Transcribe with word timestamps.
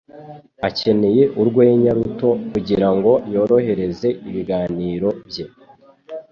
Akeneye 0.67 1.23
urwenya 1.41 1.91
ruto 1.97 2.29
kugirango 2.51 3.11
yorohereze 3.33 4.09
ibiganiro 4.29 5.09
bye. 5.27 5.45